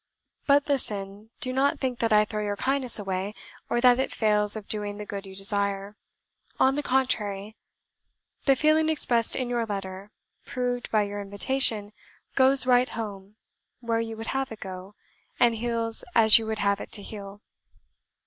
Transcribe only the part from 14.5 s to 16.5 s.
it to go, and heals as you